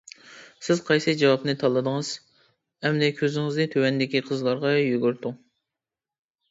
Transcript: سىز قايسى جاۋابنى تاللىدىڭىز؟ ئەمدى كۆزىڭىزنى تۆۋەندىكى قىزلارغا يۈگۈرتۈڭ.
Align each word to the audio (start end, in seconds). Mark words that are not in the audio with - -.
سىز 0.67 0.79
قايسى 0.87 1.13
جاۋابنى 1.19 1.55
تاللىدىڭىز؟ 1.65 2.09
ئەمدى 2.89 3.11
كۆزىڭىزنى 3.21 3.69
تۆۋەندىكى 3.77 4.27
قىزلارغا 4.33 4.77
يۈگۈرتۈڭ. 4.83 5.39